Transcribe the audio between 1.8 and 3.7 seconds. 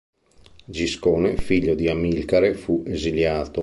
Amilcare, fu esiliato.